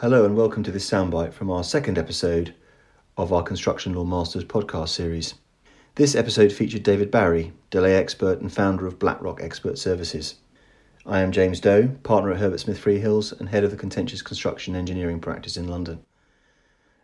[0.00, 2.54] Hello and welcome to this soundbite from our second episode
[3.16, 5.36] of our Construction Law Masters podcast series.
[5.94, 10.34] This episode featured David Barry, delay expert and founder of BlackRock Expert Services.
[11.06, 14.76] I am James Doe, partner at Herbert Smith Freehills and head of the contentious construction
[14.76, 16.04] engineering practice in London.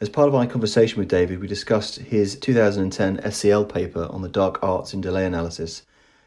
[0.00, 4.30] As part of my conversation with David, we discussed his 2010 SCL paper on the
[4.30, 5.82] dark arts in delay analysis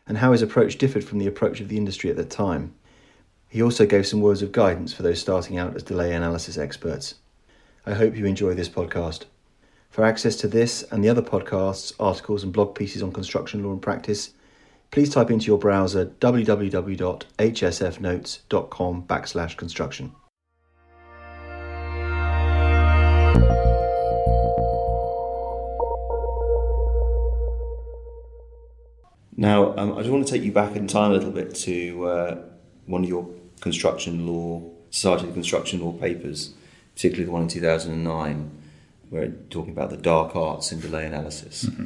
[0.06, 2.76] and how his approach differed from the approach of the industry at that time.
[3.52, 7.16] He also gave some words of guidance for those starting out as delay analysis experts.
[7.86, 9.26] I hope you enjoy this podcast.
[9.90, 13.74] For access to this and the other podcasts, articles, and blog pieces on construction law
[13.74, 14.30] and practice,
[14.90, 20.16] please type into your browser www.hsfnotes.com backslash construction.
[29.36, 32.06] Now, um, I just want to take you back in time a little bit to
[32.06, 32.38] uh,
[32.86, 36.54] one of your construction law, Society of Construction Law papers,
[36.94, 38.52] particularly the one in 2009,
[39.10, 41.66] where it's talking about the dark arts in delay analysis.
[41.66, 41.86] Mm-hmm.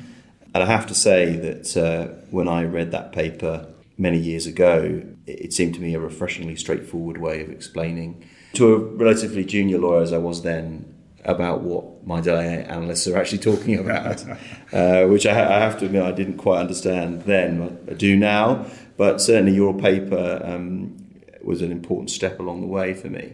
[0.54, 5.04] And I have to say that uh, when I read that paper many years ago,
[5.28, 10.02] it, seemed to me a refreshingly straightforward way of explaining to a relatively junior lawyer
[10.02, 10.94] as I was then
[11.26, 14.24] about what my delay analysts are actually talking about,
[14.72, 17.62] uh, which I, I, have to admit I didn't quite understand then.
[17.62, 21.05] I, I do now, but certainly your paper um,
[21.46, 23.34] was an important step along the way for me.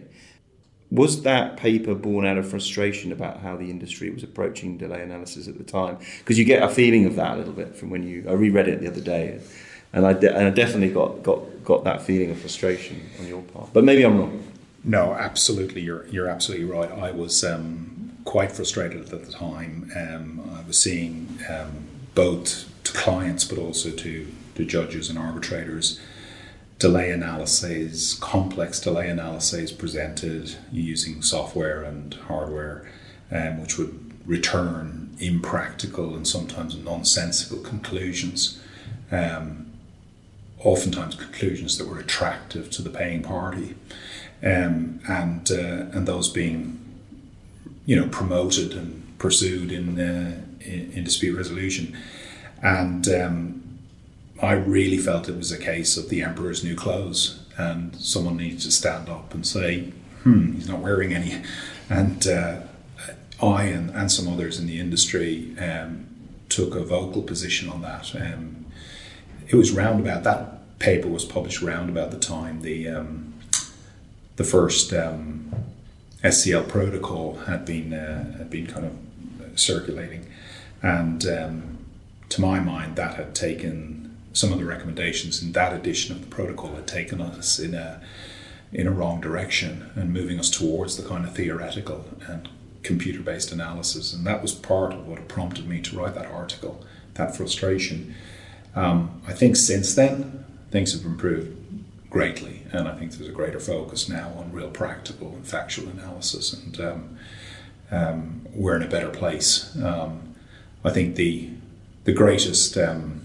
[0.90, 5.48] Was that paper born out of frustration about how the industry was approaching delay analysis
[5.48, 5.98] at the time?
[6.18, 8.26] Because you get a feeling of that a little bit from when you.
[8.28, 9.40] I reread it the other day,
[9.94, 13.40] and I, de- and I definitely got, got, got that feeling of frustration on your
[13.40, 13.70] part.
[13.72, 14.44] But maybe I'm wrong.
[14.84, 15.80] No, absolutely.
[15.80, 16.90] You're, you're absolutely right.
[16.90, 19.90] I was um, quite frustrated at the time.
[19.96, 26.00] Um, I was seeing um, both to clients but also to, to judges and arbitrators
[26.82, 32.90] delay analyses, complex delay analyses presented using software and hardware,
[33.30, 38.60] um, which would return impractical and sometimes nonsensical conclusions.
[39.12, 39.72] Um,
[40.58, 43.76] oftentimes conclusions that were attractive to the paying party,
[44.42, 46.80] um, and uh, and those being,
[47.86, 51.96] you know, promoted and pursued in uh, in, in, dispute resolution,
[52.60, 53.61] and um,
[54.42, 58.64] I really felt it was a case of the emperor's new clothes, and someone needs
[58.64, 59.92] to stand up and say,
[60.24, 61.42] "Hmm, he's not wearing any."
[61.88, 62.60] And uh,
[63.40, 66.06] I and, and some others in the industry um,
[66.48, 68.14] took a vocal position on that.
[68.16, 68.66] Um,
[69.48, 73.34] it was round about that paper was published round about the time the um,
[74.34, 75.52] the first um,
[76.24, 80.26] SCL protocol had been uh, had been kind of circulating,
[80.82, 81.78] and um,
[82.30, 84.01] to my mind, that had taken
[84.32, 88.00] some of the recommendations in that edition of the protocol had taken us in a
[88.72, 92.48] in a wrong direction and moving us towards the kind of theoretical and
[92.82, 94.12] computer based analysis.
[94.12, 96.82] And that was part of what prompted me to write that article,
[97.14, 98.14] that frustration.
[98.74, 101.56] Um, I think since then, things have improved
[102.08, 102.62] greatly.
[102.72, 106.52] And I think there's a greater focus now on real practical and factual analysis.
[106.52, 107.18] And um,
[107.90, 109.76] um, we're in a better place.
[109.82, 110.34] Um,
[110.84, 111.50] I think the,
[112.04, 113.21] the greatest um,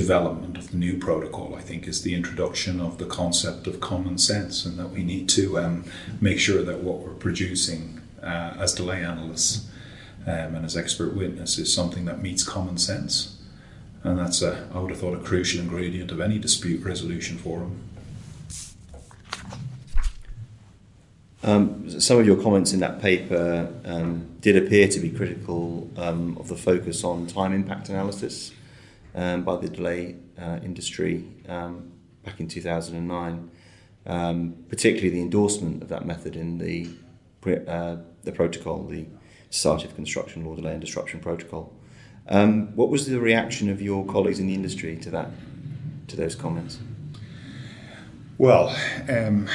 [0.00, 4.16] development of the new protocol, I think, is the introduction of the concept of common
[4.18, 5.84] sense, and that we need to um,
[6.20, 9.68] make sure that what we're producing uh, as delay analysts
[10.24, 13.40] um, and as expert witness is something that meets common sense.
[14.04, 17.80] And that's, a, I would have thought, a crucial ingredient of any dispute resolution forum.
[21.42, 26.36] Um, some of your comments in that paper um, did appear to be critical um,
[26.38, 28.52] of the focus on time impact analysis
[29.14, 31.92] um, by the delay uh, industry um,
[32.24, 33.50] back in 2009,
[34.06, 36.88] um, particularly the endorsement of that method in the,
[37.66, 39.06] uh, the protocol, the
[39.50, 41.72] Society of Construction Law Delay and Disruption Protocol.
[42.28, 45.30] Um, what was the reaction of your colleagues in the industry to that,
[46.08, 46.78] to those comments?
[48.36, 48.76] Well,
[49.08, 49.48] um,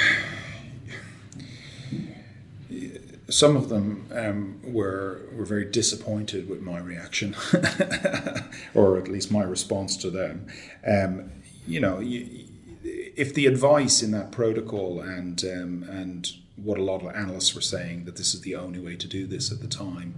[3.33, 7.35] some of them um, were were very disappointed with my reaction,
[8.75, 10.45] or at least my response to them.
[10.85, 11.31] Um,
[11.65, 12.45] you know, you,
[12.83, 17.61] if the advice in that protocol and um, and what a lot of analysts were
[17.61, 20.13] saying that this is the only way to do this at the time,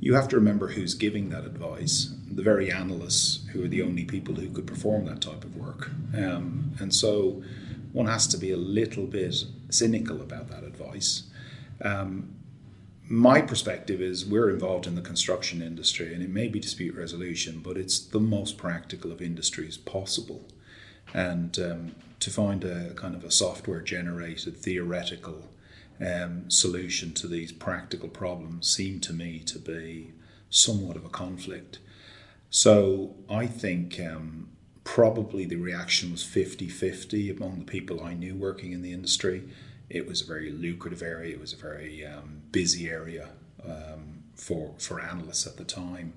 [0.00, 2.12] you have to remember who's giving that advice.
[2.28, 5.90] The very analysts who are the only people who could perform that type of work,
[6.16, 7.40] um, and so
[7.92, 11.22] one has to be a little bit cynical about that advice.
[11.82, 12.34] Um,
[13.08, 17.60] my perspective is we're involved in the construction industry and it may be dispute resolution,
[17.62, 20.44] but it's the most practical of industries possible.
[21.14, 25.48] And um, to find a kind of a software generated theoretical
[26.00, 30.12] um, solution to these practical problems seemed to me to be
[30.50, 31.78] somewhat of a conflict.
[32.50, 34.48] So I think um,
[34.84, 39.44] probably the reaction was 50 50 among the people I knew working in the industry.
[39.90, 43.30] It was a very lucrative area, it was a very um, busy area
[43.64, 46.14] um, for, for analysts at the time.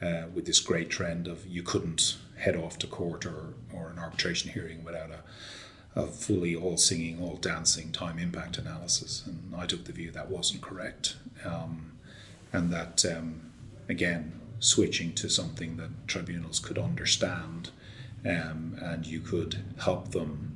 [0.00, 3.98] Uh, with this great trend of you couldn't head off to court or, or an
[3.98, 9.24] arbitration hearing without a, a fully all singing, all dancing time impact analysis.
[9.26, 11.16] And I took the view that wasn't correct.
[11.44, 11.92] Um,
[12.52, 13.50] and that, um,
[13.88, 17.70] again, switching to something that tribunals could understand
[18.24, 20.54] um, and you could help them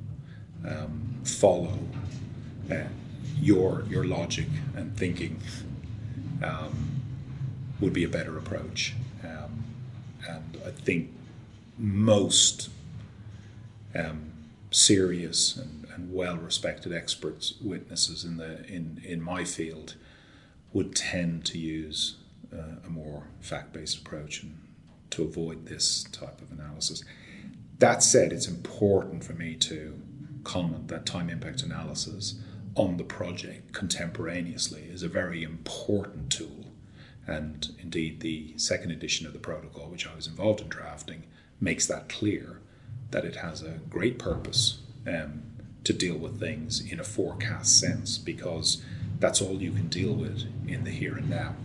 [0.65, 1.79] um, follow
[2.71, 2.87] uh,
[3.39, 5.39] your your logic and thinking
[6.43, 7.01] um,
[7.79, 8.93] would be a better approach.
[9.23, 9.63] Um,
[10.27, 11.09] and I think
[11.77, 12.69] most
[13.95, 14.31] um,
[14.71, 19.95] serious and, and well-respected experts, witnesses in the in in my field,
[20.71, 22.15] would tend to use
[22.53, 24.57] uh, a more fact-based approach and
[25.09, 27.03] to avoid this type of analysis.
[27.79, 29.99] That said, it's important for me to
[30.43, 32.35] comment that time impact analysis
[32.75, 36.65] on the project contemporaneously is a very important tool.
[37.25, 41.23] And indeed, the second edition of the protocol, which I was involved in drafting,
[41.61, 42.59] makes that clear
[43.11, 45.43] that it has a great purpose um,
[45.83, 48.83] to deal with things in a forecast sense because
[49.19, 51.55] that's all you can deal with in the here and now.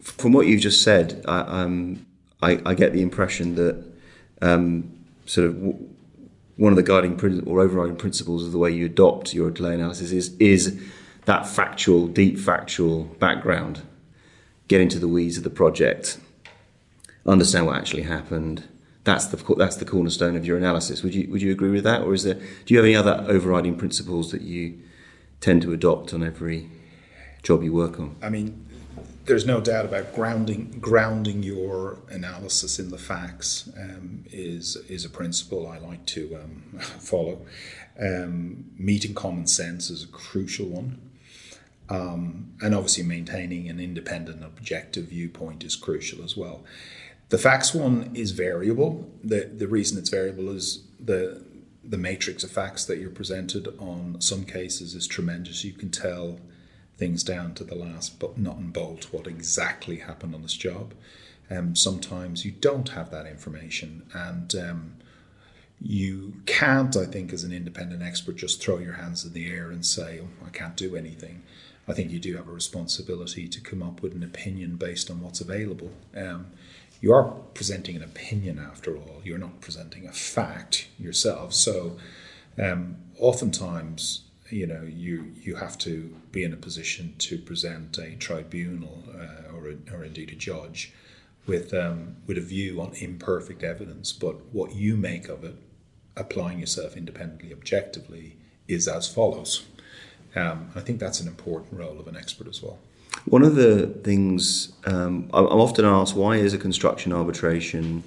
[0.00, 2.06] From what you've just said, I, um,
[2.42, 3.84] I, I get the impression that
[4.40, 4.90] um,
[5.26, 5.56] sort of
[6.58, 9.74] one of the guiding principles or overriding principles of the way you adopt your delay
[9.74, 10.78] analysis is is
[11.24, 13.82] that factual, deep factual background,
[14.66, 16.18] get into the weeds of the project,
[17.26, 18.64] understand what actually happened.
[19.04, 21.02] That's the that's the cornerstone of your analysis.
[21.02, 23.24] Would you would you agree with that, or is there do you have any other
[23.28, 24.78] overriding principles that you
[25.40, 26.68] tend to adopt on every
[27.42, 28.16] job you work on?
[28.20, 28.66] I mean,
[29.28, 35.10] there's no doubt about grounding grounding your analysis in the facts um, is is a
[35.10, 37.46] principle I like to um, follow.
[38.00, 41.00] Um, meeting common sense is a crucial one,
[41.88, 46.64] um, and obviously maintaining an independent, objective viewpoint is crucial as well.
[47.28, 49.10] The facts one is variable.
[49.22, 51.44] the The reason it's variable is the
[51.84, 55.64] the matrix of facts that you're presented on some cases is tremendous.
[55.64, 56.38] You can tell
[56.98, 60.92] things down to the last but nut and bolt what exactly happened on this job.
[61.50, 64.94] Um, sometimes you don't have that information, and um,
[65.80, 69.70] you can't, I think, as an independent expert, just throw your hands in the air
[69.70, 71.42] and say, oh, I can't do anything.
[71.86, 75.22] I think you do have a responsibility to come up with an opinion based on
[75.22, 75.90] what's available.
[76.14, 76.48] Um,
[77.00, 81.54] you are presenting an opinion after all, you're not presenting a fact yourself.
[81.54, 81.96] So,
[82.58, 88.16] um, oftentimes, you know you you have to be in a position to present a
[88.16, 90.92] tribunal uh, or, a, or indeed a judge
[91.46, 94.12] with um, with a view on imperfect evidence.
[94.12, 95.56] But what you make of it
[96.16, 98.36] applying yourself independently objectively
[98.66, 99.64] is as follows.
[100.36, 102.78] Um, I think that's an important role of an expert as well.
[103.24, 108.02] One of the things um, I'm often asked why is a construction arbitration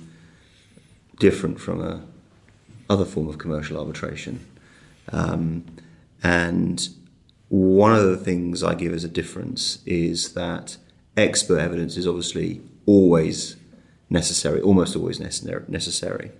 [1.19, 2.03] different from a
[2.89, 4.45] other form of commercial arbitration?
[5.11, 5.63] Um,
[6.23, 6.89] and
[7.49, 10.77] one of the things I give as a difference is that
[11.17, 13.57] expert evidence is obviously always
[14.09, 16.31] necessary, almost always necessary.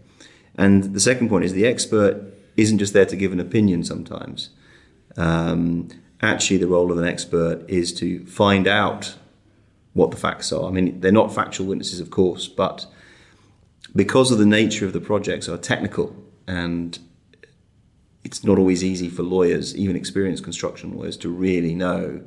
[0.56, 4.50] And the second point is the expert isn't just there to give an opinion sometimes.
[5.18, 5.90] Um,
[6.22, 9.16] actually, the role of an expert is to find out
[9.94, 10.68] what the facts are.
[10.68, 12.86] I mean, they're not factual witnesses, of course, but
[13.96, 16.16] because of the nature of the projects are technical
[16.48, 16.98] and
[18.24, 22.22] it's not always easy for lawyers, even experienced construction lawyers, to really know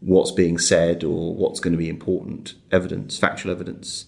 [0.00, 4.06] what's being said or what's going to be important evidence, factual evidence.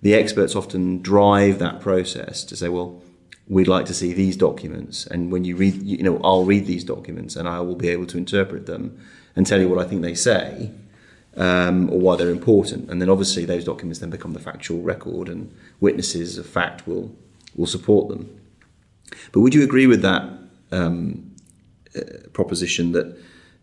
[0.00, 3.02] The experts often drive that process to say, well,
[3.48, 5.06] we'd like to see these documents.
[5.06, 8.06] And when you read, you know, I'll read these documents and I will be able
[8.06, 8.98] to interpret them
[9.34, 10.70] and tell you what I think they say
[11.36, 12.88] um, or why they're important.
[12.90, 17.14] And then obviously those documents then become the factual record and witnesses of fact will,
[17.56, 18.40] will support them.
[19.32, 20.30] But would you agree with that
[20.72, 21.34] um,
[21.96, 22.00] uh,
[22.32, 23.16] proposition that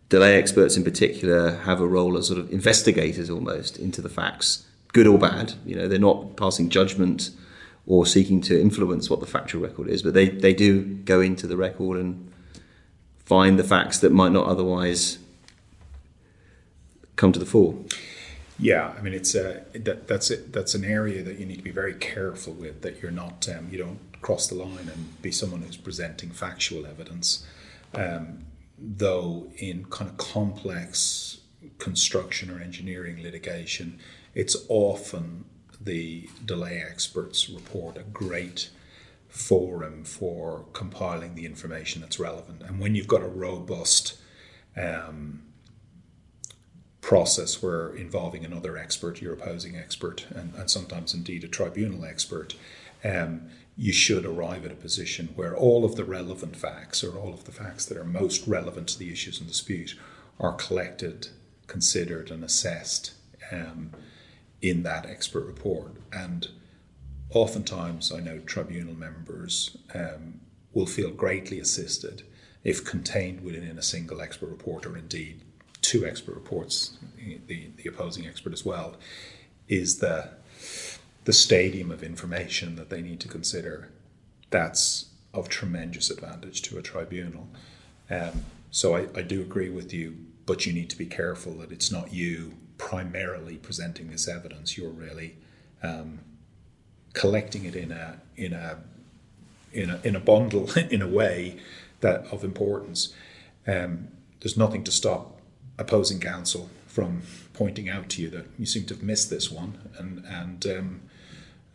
[0.08, 4.66] delay experts in particular have a role as sort of investigators almost into the facts,
[4.92, 5.54] good or bad.
[5.64, 7.30] You know, they're not passing judgment
[7.86, 11.46] or seeking to influence what the factual record is, but they, they do go into
[11.46, 12.30] the record and
[13.18, 15.18] find the facts that might not otherwise
[17.16, 17.76] come to the fore.
[18.60, 20.52] Yeah, I mean it's a that, that's it.
[20.52, 22.82] That's an area that you need to be very careful with.
[22.82, 26.86] That you're not um, you don't cross the line and be someone who's presenting factual
[26.86, 27.46] evidence.
[27.94, 28.44] Um,
[28.78, 31.40] though in kind of complex
[31.78, 33.98] construction or engineering litigation,
[34.34, 35.46] it's often
[35.80, 38.70] the delay experts report a great
[39.28, 42.62] forum for compiling the information that's relevant.
[42.62, 44.18] And when you've got a robust
[44.76, 45.42] um,
[47.00, 52.54] process where involving another expert, your opposing expert, and, and sometimes indeed a tribunal expert,
[53.04, 57.32] um, you should arrive at a position where all of the relevant facts or all
[57.32, 59.98] of the facts that are most relevant to the issues in dispute
[60.38, 61.28] are collected,
[61.66, 63.12] considered, and assessed
[63.50, 63.90] um,
[64.60, 65.92] in that expert report.
[66.12, 66.48] And
[67.30, 70.40] oftentimes, I know tribunal members um,
[70.74, 72.22] will feel greatly assisted
[72.62, 75.40] if contained within a single expert report, or indeed
[75.90, 76.96] two expert reports,
[77.48, 78.94] the, the opposing expert as well,
[79.68, 80.30] is the
[81.24, 83.90] the stadium of information that they need to consider,
[84.50, 87.48] that's of tremendous advantage to a tribunal.
[88.08, 90.16] Um, so I, I do agree with you,
[90.46, 94.78] but you need to be careful that it's not you primarily presenting this evidence.
[94.78, 95.36] You're really
[95.82, 96.20] um,
[97.14, 98.78] collecting it in a in a
[99.72, 101.58] in a in a bundle in a way
[102.00, 103.12] that of importance.
[103.66, 104.08] Um,
[104.40, 105.39] there's nothing to stop
[105.80, 107.22] opposing counsel from
[107.54, 111.00] pointing out to you that you seem to have missed this one, and and um,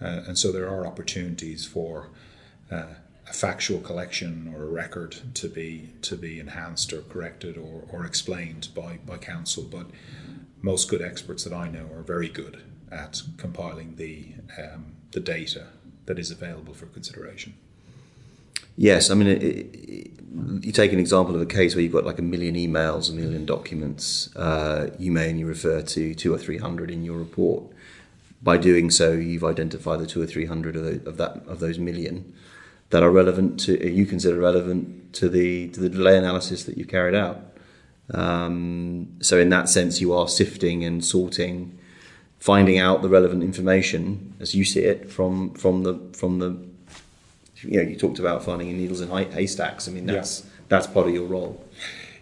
[0.01, 2.09] uh, and so there are opportunities for
[2.71, 2.85] uh,
[3.27, 8.05] a factual collection or a record to be to be enhanced or corrected or, or
[8.05, 9.63] explained by, by counsel.
[9.63, 9.87] But
[10.61, 15.67] most good experts that I know are very good at compiling the um, the data
[16.05, 17.55] that is available for consideration.
[18.77, 20.11] Yes, I mean, it, it,
[20.61, 23.13] you take an example of a case where you've got like a million emails, a
[23.13, 24.35] million documents.
[24.35, 27.63] Uh, you may only refer to two or three hundred in your report
[28.45, 31.79] by doing so, you've identified the two or three hundred of, of that of those
[31.79, 32.33] million
[32.91, 36.85] that are relevant to you consider relevant to the to the delay analysis that you
[36.85, 37.41] carried out.
[38.13, 41.77] Um, so in that sense, you are sifting and sorting,
[42.37, 46.74] finding out the relevant information as you see it from from the from the.
[47.65, 49.87] You know, you talked about finding needles in haystacks.
[49.87, 50.49] I mean, that's yeah.
[50.69, 51.65] that's part of your role.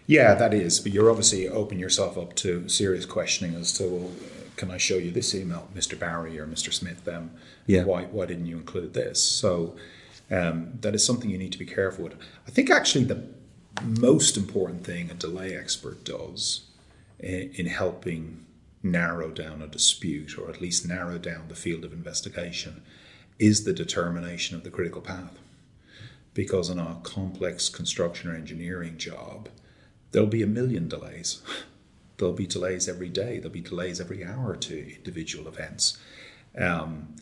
[0.06, 0.80] Yeah, that is.
[0.80, 4.10] But you're obviously open yourself up to serious questioning as to well,
[4.56, 5.98] can I show you this email, Mr.
[5.98, 6.72] Barry or Mr.
[6.72, 7.06] Smith?
[7.08, 7.30] Um,
[7.66, 7.84] yeah.
[7.84, 9.22] Why, why didn't you include this?
[9.22, 9.74] So
[10.30, 12.14] um, that is something you need to be careful with.
[12.46, 13.26] I think actually the
[13.82, 16.66] most important thing a delay expert does
[17.18, 18.44] in, in helping
[18.82, 22.82] narrow down a dispute or at least narrow down the field of investigation
[23.38, 25.38] is the determination of the critical path.
[26.32, 29.48] Because in a complex construction or engineering job,
[30.10, 31.42] there'll be a million delays.
[32.16, 33.38] there'll be delays every day.
[33.38, 35.98] There'll be delays every hour to individual events.
[36.56, 37.14] Um,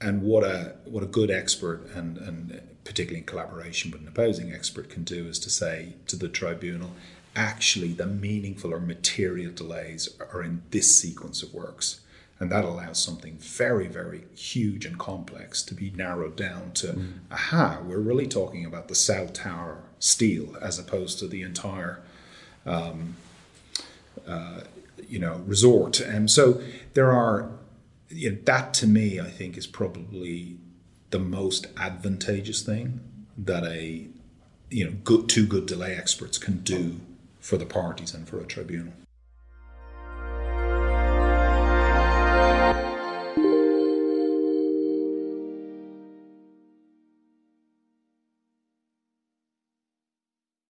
[0.00, 4.52] and what a what a good expert and, and particularly in collaboration with an opposing
[4.52, 6.90] expert can do is to say to the tribunal,
[7.36, 12.00] actually the meaningful or material delays are in this sequence of works.
[12.42, 17.12] And that allows something very, very huge and complex to be narrowed down to, mm.
[17.30, 22.02] aha, we're really talking about the South Tower steel as opposed to the entire
[22.66, 23.14] um,
[24.26, 24.62] uh,
[25.08, 26.00] you know resort.
[26.00, 26.60] And so
[26.94, 27.48] there are
[28.08, 30.58] you know, that to me, I think, is probably
[31.10, 32.98] the most advantageous thing
[33.38, 34.08] that a
[34.68, 36.98] you know good two good delay experts can do
[37.38, 38.94] for the parties and for a tribunal.